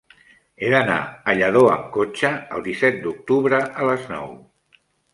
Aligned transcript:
He 0.63 0.71
d'anar 0.75 0.95
a 1.03 1.35
Lladó 1.41 1.61
amb 1.75 1.85
cotxe 1.99 2.33
el 2.57 2.67
disset 2.71 3.01
d'octubre 3.07 3.63
a 3.71 3.91
les 3.93 4.13
nou. 4.17 4.39